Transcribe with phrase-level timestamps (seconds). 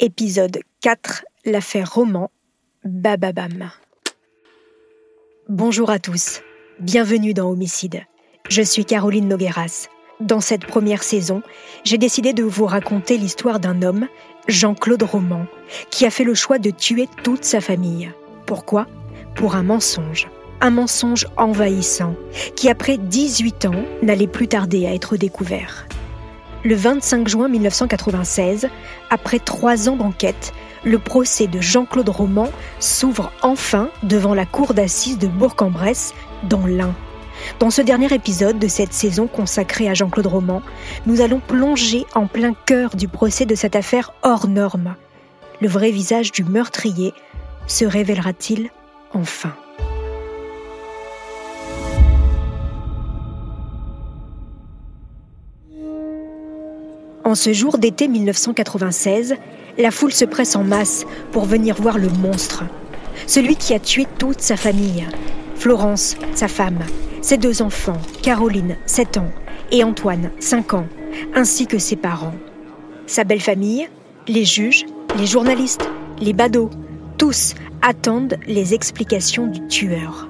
[0.00, 2.30] Épisode 4, l'affaire Roman,
[2.84, 3.68] Bababam.
[5.48, 6.40] Bonjour à tous,
[6.78, 8.04] bienvenue dans Homicide.
[8.48, 9.88] Je suis Caroline Nogueras.
[10.20, 11.42] Dans cette première saison,
[11.82, 14.06] j'ai décidé de vous raconter l'histoire d'un homme,
[14.46, 15.46] Jean-Claude Roman,
[15.90, 18.12] qui a fait le choix de tuer toute sa famille.
[18.46, 18.86] Pourquoi?
[19.34, 20.28] Pour un mensonge.
[20.60, 22.14] Un mensonge envahissant,
[22.54, 25.88] qui après 18 ans n'allait plus tarder à être découvert.
[26.64, 28.68] Le 25 juin 1996,
[29.10, 30.52] après trois ans d'enquête,
[30.84, 32.48] le procès de Jean-Claude Roman
[32.80, 36.94] s'ouvre enfin devant la cour d'assises de Bourg-en-Bresse, dans l'Ain.
[37.60, 40.62] Dans ce dernier épisode de cette saison consacrée à Jean-Claude Roman,
[41.06, 44.96] nous allons plonger en plein cœur du procès de cette affaire hors norme.
[45.60, 47.14] Le vrai visage du meurtrier
[47.66, 48.70] se révélera-t-il
[49.12, 49.54] enfin?
[57.28, 59.34] En ce jour d'été 1996,
[59.76, 62.64] la foule se presse en masse pour venir voir le monstre.
[63.26, 65.06] Celui qui a tué toute sa famille.
[65.54, 66.78] Florence, sa femme,
[67.20, 69.30] ses deux enfants, Caroline, 7 ans,
[69.70, 70.86] et Antoine, 5 ans,
[71.34, 72.34] ainsi que ses parents.
[73.06, 73.90] Sa belle famille,
[74.26, 74.86] les juges,
[75.18, 75.86] les journalistes,
[76.22, 76.70] les badauds,
[77.18, 80.27] tous attendent les explications du tueur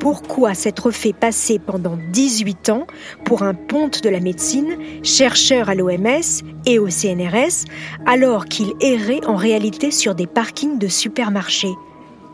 [0.00, 2.86] pourquoi s'être fait passer pendant 18 ans
[3.24, 7.66] pour un ponte de la médecine, chercheur à l'OMS et au CNRS,
[8.06, 11.74] alors qu'il errait en réalité sur des parkings de supermarchés.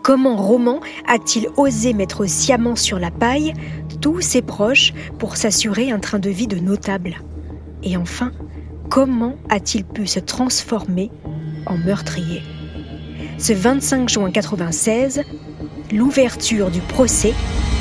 [0.05, 3.53] Comment Roman a-t-il osé mettre sciemment sur la paille
[4.01, 7.17] tous ses proches pour s'assurer un train de vie de notable?
[7.83, 8.31] Et enfin,
[8.89, 11.11] comment a-t-il pu se transformer
[11.67, 12.43] en meurtrier?
[13.39, 15.23] Ce 25 juin 1996,
[15.93, 17.33] l'ouverture du procès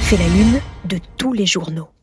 [0.02, 1.95] fait la lune de tous les journaux.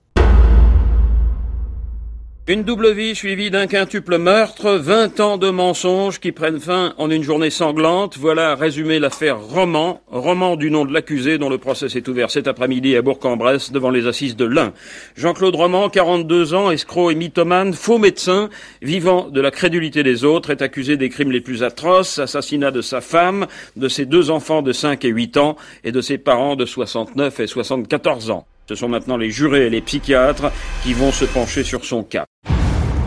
[2.53, 7.11] Une double vie suivie d'un quintuple meurtre, 20 ans de mensonges qui prennent fin en
[7.11, 8.19] une journée sanglante.
[8.19, 12.49] Voilà résumé l'affaire Roman, roman du nom de l'accusé dont le procès s'est ouvert cet
[12.49, 14.75] après-midi à Bourg-en-Bresse devant les assises de l'Ain.
[15.17, 18.51] Jean-Claude Roman, 42 ans, escroc et mythomane, faux médecin,
[18.83, 22.83] vivant de la crédulité des autres, est accusé des crimes les plus atroces, assassinat de
[22.83, 26.55] sa femme, de ses deux enfants de 5 et 8 ans et de ses parents
[26.55, 28.47] de 69 et 74 ans.
[28.69, 32.27] Ce sont maintenant les jurés et les psychiatres qui vont se pencher sur son cas.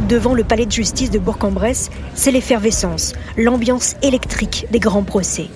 [0.09, 5.47] Devant le palais de justice de Bourg-en-Bresse, c'est l'effervescence, l'ambiance électrique des grands procès.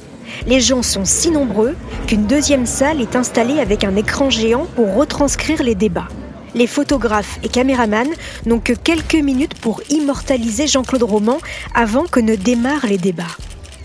[0.48, 1.76] Les gens sont si nombreux
[2.08, 6.08] qu'une deuxième salle est installée avec un écran géant pour retranscrire les débats.
[6.56, 8.10] Les photographes et caméramans
[8.48, 11.38] n'ont que quelques minutes pour immortaliser Jean-Claude Roman
[11.76, 13.38] avant que ne démarrent les débats.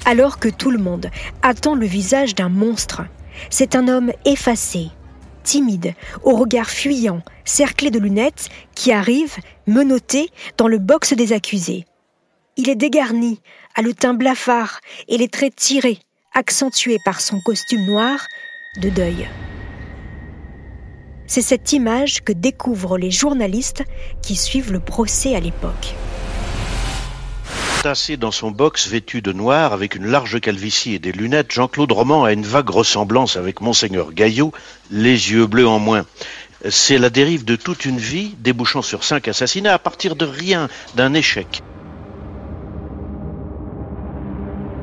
[0.07, 1.11] Alors que tout le monde
[1.43, 3.03] attend le visage d'un monstre,
[3.51, 4.89] c'est un homme effacé,
[5.45, 5.95] timide,
[6.25, 9.37] au regard fuyant, cerclé de lunettes, qui arrive,
[9.69, 11.85] menotté, dans le box des accusés.
[12.57, 13.41] Il est dégarni,
[13.77, 16.01] a le teint blafard et les traits tirés,
[16.33, 18.27] accentués par son costume noir
[18.81, 19.29] de deuil.
[21.27, 23.85] C'est cette image que découvrent les journalistes
[24.23, 25.95] qui suivent le procès à l'époque
[27.85, 31.93] tassé dans son box vêtu de noir avec une large calvitie et des lunettes, Jean-Claude
[31.93, 34.55] Roman a une vague ressemblance avec Monseigneur Gaillot,
[34.91, 36.07] les yeux bleus en moins.
[36.71, 40.71] C'est la dérive de toute une vie, débouchant sur cinq assassinats à partir de rien,
[40.95, 41.63] d'un échec.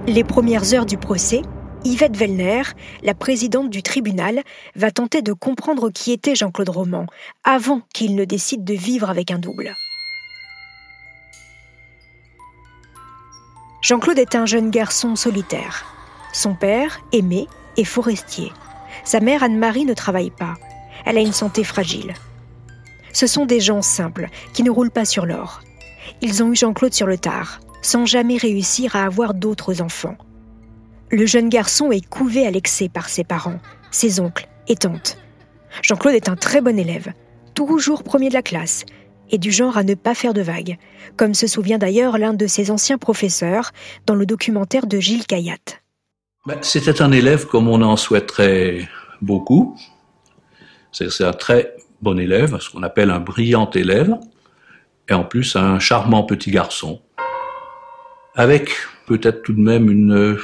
[0.06, 1.42] Les premières heures du procès,
[1.84, 2.62] Yvette Vellner,
[3.02, 4.44] la présidente du tribunal,
[4.76, 7.08] va tenter de comprendre qui était Jean-Claude Roman
[7.44, 9.76] avant qu'il ne décide de vivre avec un double.
[13.92, 15.84] Jean-Claude est un jeune garçon solitaire.
[16.32, 18.54] Son père, aimé, est forestier.
[19.04, 20.54] Sa mère, Anne-Marie, ne travaille pas.
[21.04, 22.14] Elle a une santé fragile.
[23.12, 25.60] Ce sont des gens simples, qui ne roulent pas sur l'or.
[26.22, 30.16] Ils ont eu Jean-Claude sur le tard, sans jamais réussir à avoir d'autres enfants.
[31.10, 33.60] Le jeune garçon est couvé à l'excès par ses parents,
[33.92, 35.18] ses oncles et tantes.
[35.82, 37.12] Jean-Claude est un très bon élève,
[37.56, 38.86] toujours premier de la classe,
[39.32, 40.78] et du genre à ne pas faire de vagues,
[41.18, 43.72] comme se souvient d'ailleurs l'un de ses anciens professeurs
[44.06, 45.58] dans le documentaire de Gilles Caillat.
[46.46, 48.88] Ben, c'était un élève comme on en souhaiterait
[49.22, 49.78] beaucoup.
[50.92, 54.18] C'est un très bon élève, ce qu'on appelle un brillant élève,
[55.08, 57.02] et en plus un charmant petit garçon,
[58.36, 58.72] avec
[59.06, 60.38] peut-être tout de même une,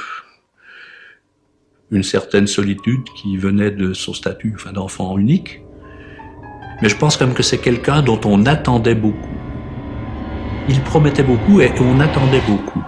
[1.90, 5.62] une certaine solitude qui venait de son statut enfin, d'enfant unique.
[6.82, 9.28] Mais je pense quand même que c'est quelqu'un dont on attendait beaucoup.
[10.68, 12.82] Il promettait beaucoup et on attendait beaucoup.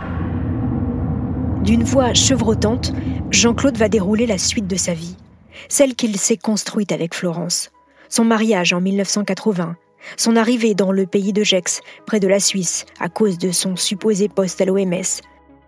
[1.64, 2.92] D'une voix chevrotante,
[3.30, 5.16] Jean-Claude va dérouler la suite de sa vie,
[5.68, 7.70] celle qu'il s'est construite avec Florence.
[8.08, 9.76] Son mariage en 1980,
[10.16, 13.76] son arrivée dans le pays de Gex, près de la Suisse, à cause de son
[13.76, 15.20] supposé poste à l'OMS,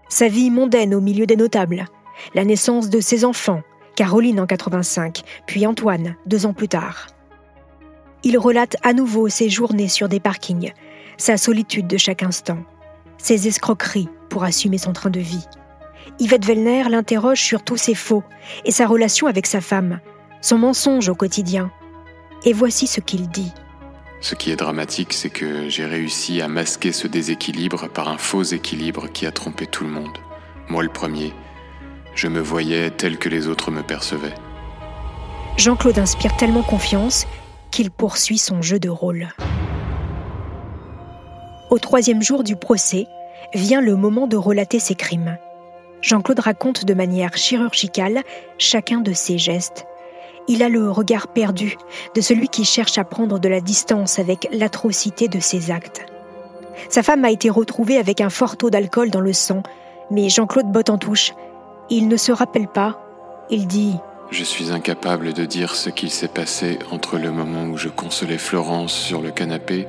[0.08, 1.86] sa vie mondaine au milieu des notables,
[2.34, 3.62] la naissance de ses enfants,
[3.96, 7.06] Caroline en 85, puis Antoine deux ans plus tard.
[8.24, 10.72] Il relate à nouveau ses journées sur des parkings,
[11.16, 12.58] sa solitude de chaque instant,
[13.18, 15.46] ses escroqueries pour assumer son train de vie.
[16.18, 18.22] Yvette Vellner l'interroge sur tous ses faux
[18.64, 20.00] et sa relation avec sa femme,
[20.40, 21.70] son mensonge au quotidien.
[22.44, 23.52] Et voici ce qu'il dit.
[24.20, 28.42] Ce qui est dramatique, c'est que j'ai réussi à masquer ce déséquilibre par un faux
[28.42, 30.18] équilibre qui a trompé tout le monde.
[30.68, 31.32] Moi le premier,
[32.14, 34.34] je me voyais tel que les autres me percevaient.
[35.56, 37.26] Jean-Claude inspire tellement confiance
[37.72, 39.28] qu'il poursuit son jeu de rôle.
[41.70, 43.08] Au troisième jour du procès,
[43.54, 45.36] vient le moment de relater ses crimes.
[46.02, 48.22] Jean-Claude raconte de manière chirurgicale
[48.58, 49.86] chacun de ses gestes.
[50.48, 51.76] Il a le regard perdu
[52.14, 56.04] de celui qui cherche à prendre de la distance avec l'atrocité de ses actes.
[56.88, 59.62] Sa femme a été retrouvée avec un fort taux d'alcool dans le sang,
[60.10, 61.32] mais Jean-Claude botte en touche.
[61.90, 63.00] Il ne se rappelle pas.
[63.50, 63.94] Il dit
[64.32, 68.38] Je suis incapable de dire ce qu'il s'est passé entre le moment où je consolais
[68.38, 69.86] Florence sur le canapé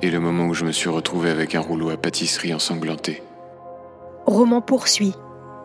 [0.00, 3.22] et le moment où je me suis retrouvé avec un rouleau à pâtisserie ensanglanté.
[4.24, 5.12] Roman poursuit.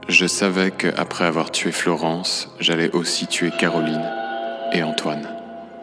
[0.10, 4.04] Je savais qu'après avoir tué Florence, j'allais aussi tuer Caroline
[4.74, 5.30] et Antoine.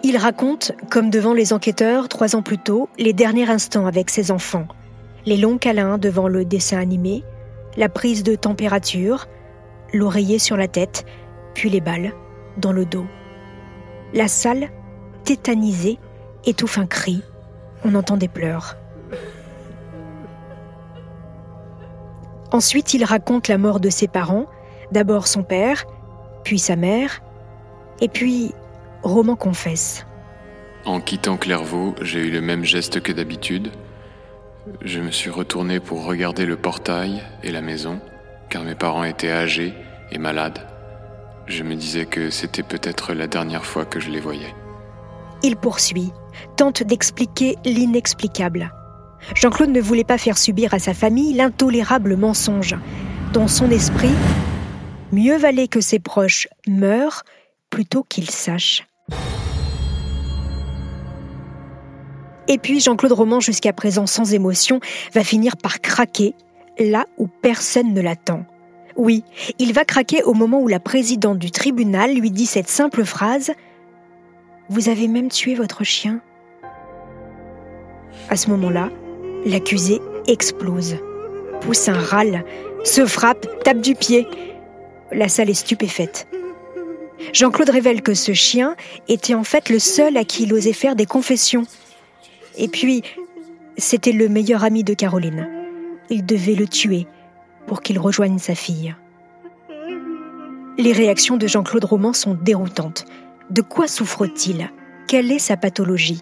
[0.02, 4.30] Il raconte, comme devant les enquêteurs trois ans plus tôt, les derniers instants avec ses
[4.30, 4.68] enfants.
[5.24, 7.24] Les longs câlins devant le dessin animé,
[7.78, 9.28] la prise de température,
[9.94, 11.06] l'oreiller sur la tête,
[11.54, 12.12] puis les balles
[12.56, 13.06] dans le dos.
[14.12, 14.70] La salle,
[15.24, 15.98] tétanisée,
[16.44, 17.22] étouffe un cri.
[17.84, 18.76] On entend des pleurs.
[22.52, 24.46] Ensuite, il raconte la mort de ses parents,
[24.92, 25.84] d'abord son père,
[26.44, 27.20] puis sa mère,
[28.00, 28.52] et puis
[29.02, 30.06] Roman confesse.
[30.84, 33.72] En quittant Clairvaux, j'ai eu le même geste que d'habitude.
[34.82, 38.00] Je me suis retourné pour regarder le portail et la maison,
[38.50, 39.74] car mes parents étaient âgés
[40.12, 40.73] et malades.
[41.46, 44.54] Je me disais que c'était peut-être la dernière fois que je les voyais.
[45.42, 46.10] Il poursuit,
[46.56, 48.72] tente d'expliquer l'inexplicable.
[49.34, 52.76] Jean-Claude ne voulait pas faire subir à sa famille l'intolérable mensonge.
[53.32, 54.14] Dans son esprit,
[55.12, 57.24] mieux valait que ses proches meurent
[57.68, 58.86] plutôt qu'ils sachent.
[62.48, 64.80] Et puis Jean-Claude Roman, jusqu'à présent sans émotion,
[65.14, 66.34] va finir par craquer
[66.78, 68.46] là où personne ne l'attend.
[68.96, 69.24] Oui,
[69.58, 73.50] il va craquer au moment où la présidente du tribunal lui dit cette simple phrase
[74.68, 76.20] Vous avez même tué votre chien
[78.28, 78.90] À ce moment-là,
[79.44, 80.96] l'accusé explose,
[81.60, 82.44] pousse un râle,
[82.84, 84.28] se frappe, tape du pied.
[85.10, 86.28] La salle est stupéfaite.
[87.32, 88.76] Jean-Claude révèle que ce chien
[89.08, 91.64] était en fait le seul à qui il osait faire des confessions.
[92.56, 93.02] Et puis,
[93.76, 95.48] c'était le meilleur ami de Caroline.
[96.10, 97.08] Il devait le tuer
[97.66, 98.94] pour qu'il rejoigne sa fille.
[100.76, 103.04] Les réactions de Jean-Claude Roman sont déroutantes.
[103.50, 104.70] De quoi souffre-t-il?
[105.06, 106.20] Quelle est sa pathologie?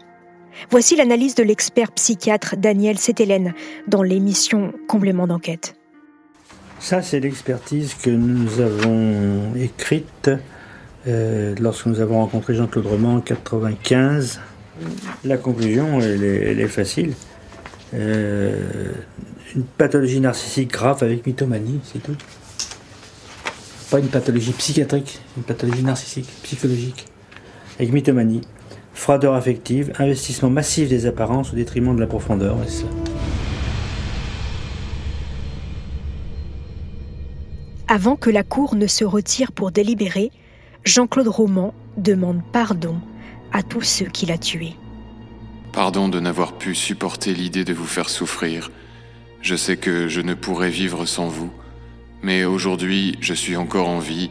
[0.71, 3.55] Voici l'analyse de l'expert psychiatre Daniel Sétélène
[3.89, 5.75] dans l'émission Complément d'enquête.
[6.79, 10.31] Ça, c'est l'expertise que nous avons écrite
[11.07, 14.41] euh, lorsque nous avons rencontré Jean-Claude Roman en 1995.
[15.25, 17.15] La conclusion, elle est, facile.
[17.95, 18.93] Euh,
[19.55, 22.17] une pathologie narcissique grave avec mythomanie, c'est tout.
[23.91, 27.07] Pas une pathologie psychiatrique, une pathologie narcissique, psychologique.
[27.79, 28.43] Avec mythomanie,
[28.95, 32.57] froideur affective, investissement massif des apparences au détriment de la profondeur.
[37.89, 40.31] Avant que la Cour ne se retire pour délibérer,
[40.85, 42.97] Jean-Claude Roman demande pardon
[43.53, 44.75] à tous ceux qu'il a tués.
[45.73, 48.71] Pardon de n'avoir pu supporter l'idée de vous faire souffrir.
[49.43, 51.51] Je sais que je ne pourrais vivre sans vous,
[52.23, 54.31] mais aujourd'hui je suis encore en vie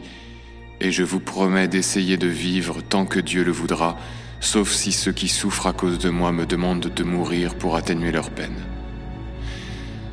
[0.80, 3.98] et je vous promets d'essayer de vivre tant que Dieu le voudra,
[4.40, 8.10] sauf si ceux qui souffrent à cause de moi me demandent de mourir pour atténuer
[8.10, 8.56] leur peine.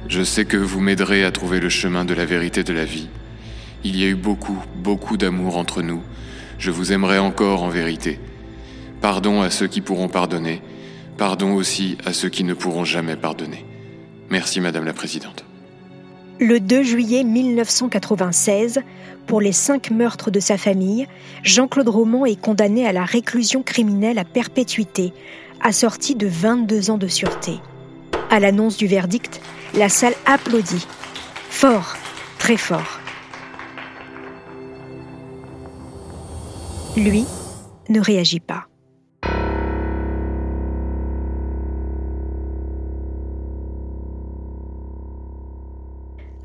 [0.09, 3.07] Je sais que vous m'aiderez à trouver le chemin de la vérité de la vie.
[3.85, 6.03] Il y a eu beaucoup, beaucoup d'amour entre nous.
[6.57, 8.19] Je vous aimerai encore en vérité.
[8.99, 10.61] Pardon à ceux qui pourront pardonner.
[11.17, 13.65] Pardon aussi à ceux qui ne pourront jamais pardonner.
[14.29, 15.43] Merci Madame la Présidente.
[16.39, 18.79] Le 2 juillet 1996,
[19.27, 21.07] pour les cinq meurtres de sa famille,
[21.43, 25.11] Jean-Claude Roman est condamné à la réclusion criminelle à perpétuité,
[25.61, 27.59] assorti de 22 ans de sûreté.
[28.29, 29.41] À l'annonce du verdict,
[29.73, 30.87] la salle applaudit.
[31.49, 31.95] Fort,
[32.37, 32.99] très fort.
[36.95, 37.25] Lui
[37.89, 38.67] ne réagit pas.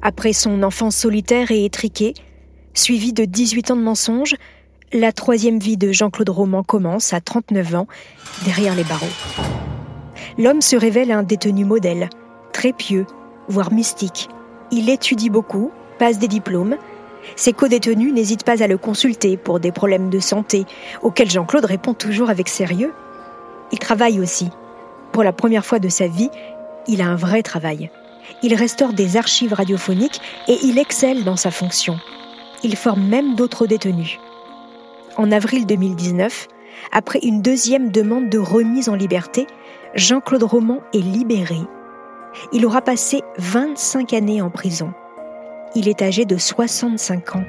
[0.07, 2.13] Après son enfance solitaire et étriquée,
[2.75, 4.35] suivie de 18 ans de mensonges,
[4.93, 7.87] la troisième vie de Jean-Claude Roman commence à 39 ans,
[8.45, 9.07] derrière les barreaux.
[10.37, 12.11] L'homme se révèle un détenu modèle,
[12.53, 13.07] très pieux,
[13.49, 14.29] voire mystique.
[14.71, 16.77] Il étudie beaucoup, passe des diplômes.
[17.35, 20.67] Ses co-détenus n'hésitent pas à le consulter pour des problèmes de santé,
[21.01, 22.93] auxquels Jean-Claude répond toujours avec sérieux.
[23.73, 24.51] Il travaille aussi.
[25.13, 26.29] Pour la première fois de sa vie,
[26.89, 27.91] il a un vrai travail.
[28.43, 31.99] Il restaure des archives radiophoniques et il excelle dans sa fonction.
[32.63, 34.19] Il forme même d'autres détenus.
[35.17, 36.49] En avril 2019,
[36.93, 39.47] après une deuxième demande de remise en liberté,
[39.95, 41.59] Jean-Claude Roman est libéré.
[42.53, 44.93] Il aura passé 25 années en prison.
[45.75, 47.45] Il est âgé de 65 ans.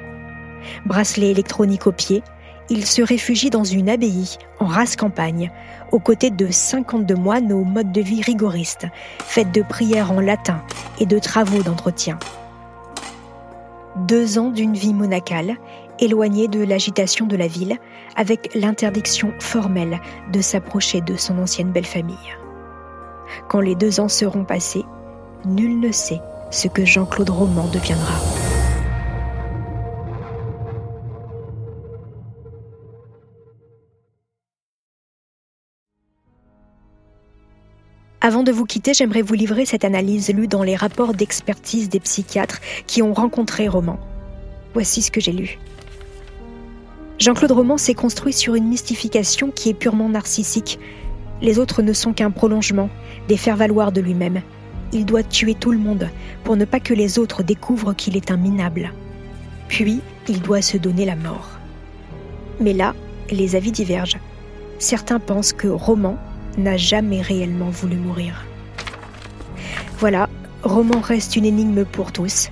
[0.84, 2.22] Bracelet électronique au pied,
[2.70, 5.50] il se réfugie dans une abbaye en race campagne,
[5.92, 8.86] aux côtés de 52 moines au mode de vie rigoriste,
[9.24, 10.62] faite de prières en latin
[10.98, 12.18] et de travaux d'entretien.
[13.96, 15.56] Deux ans d'une vie monacale,
[16.00, 17.78] éloigné de l'agitation de la ville,
[18.16, 20.00] avec l'interdiction formelle
[20.32, 22.16] de s'approcher de son ancienne belle famille.
[23.48, 24.84] Quand les deux ans seront passés,
[25.44, 26.20] nul ne sait
[26.50, 28.14] ce que Jean-Claude Roman deviendra.
[38.26, 42.00] Avant de vous quitter, j'aimerais vous livrer cette analyse lue dans les rapports d'expertise des
[42.00, 44.00] psychiatres qui ont rencontré Roman.
[44.74, 45.60] Voici ce que j'ai lu.
[47.20, 50.80] Jean-Claude Roman s'est construit sur une mystification qui est purement narcissique.
[51.40, 52.90] Les autres ne sont qu'un prolongement,
[53.28, 54.42] des faire-valoir de lui-même.
[54.92, 56.10] Il doit tuer tout le monde
[56.42, 58.92] pour ne pas que les autres découvrent qu'il est un minable.
[59.68, 61.60] Puis, il doit se donner la mort.
[62.58, 62.92] Mais là,
[63.30, 64.18] les avis divergent.
[64.80, 66.18] Certains pensent que Roman
[66.56, 68.44] n'a jamais réellement voulu mourir.
[69.98, 70.28] Voilà,
[70.62, 72.48] Roman reste une énigme pour tous.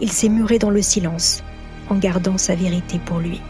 [0.00, 1.42] Il s'est muré dans le silence,
[1.90, 3.40] en gardant sa vérité pour lui.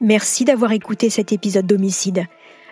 [0.00, 2.26] Merci d'avoir écouté cet épisode d'Homicide.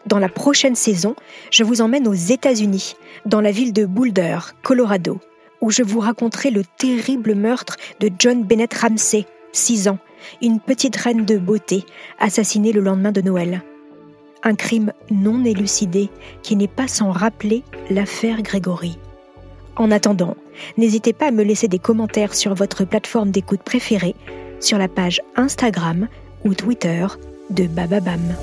[0.07, 1.14] Dans la prochaine saison,
[1.52, 5.21] je vous emmène aux États-Unis, dans la ville de Boulder, Colorado
[5.61, 9.99] où je vous raconterai le terrible meurtre de John Bennett Ramsey, 6 ans,
[10.43, 11.85] une petite reine de beauté,
[12.19, 13.62] assassinée le lendemain de Noël.
[14.43, 16.09] Un crime non élucidé
[16.43, 18.99] qui n'est pas sans rappeler l'affaire Grégory.
[19.76, 20.37] En attendant,
[20.76, 24.14] n'hésitez pas à me laisser des commentaires sur votre plateforme d'écoute préférée,
[24.61, 26.09] sur la page Instagram
[26.45, 27.07] ou Twitter
[27.50, 28.35] de Bababam.